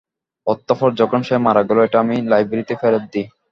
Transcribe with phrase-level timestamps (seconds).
[0.47, 3.25] অতঃপর যখন সে মারা গেল, এটা আমি লাইব্রেরিতে ফেরত দিই।